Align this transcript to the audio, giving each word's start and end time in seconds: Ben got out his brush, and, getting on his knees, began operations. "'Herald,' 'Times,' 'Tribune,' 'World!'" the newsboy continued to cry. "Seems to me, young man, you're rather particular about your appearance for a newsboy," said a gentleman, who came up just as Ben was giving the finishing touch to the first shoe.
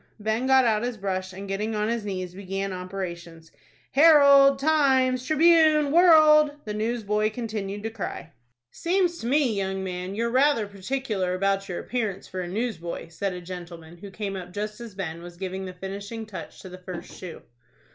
Ben 0.19 0.47
got 0.47 0.65
out 0.65 0.81
his 0.81 0.97
brush, 0.97 1.31
and, 1.31 1.47
getting 1.47 1.75
on 1.75 1.87
his 1.87 2.03
knees, 2.03 2.33
began 2.33 2.73
operations. 2.73 3.51
"'Herald,' 3.91 4.57
'Times,' 4.57 5.23
'Tribune,' 5.23 5.91
'World!'" 5.91 6.53
the 6.65 6.73
newsboy 6.73 7.29
continued 7.29 7.83
to 7.83 7.91
cry. 7.91 8.31
"Seems 8.71 9.19
to 9.19 9.27
me, 9.27 9.53
young 9.55 9.83
man, 9.83 10.15
you're 10.15 10.31
rather 10.31 10.65
particular 10.65 11.35
about 11.35 11.69
your 11.69 11.77
appearance 11.77 12.27
for 12.27 12.41
a 12.41 12.47
newsboy," 12.47 13.09
said 13.09 13.33
a 13.33 13.41
gentleman, 13.41 13.97
who 13.97 14.09
came 14.09 14.35
up 14.35 14.53
just 14.53 14.81
as 14.81 14.95
Ben 14.95 15.21
was 15.21 15.37
giving 15.37 15.65
the 15.65 15.71
finishing 15.73 16.25
touch 16.25 16.59
to 16.61 16.69
the 16.69 16.79
first 16.79 17.15
shoe. 17.15 17.43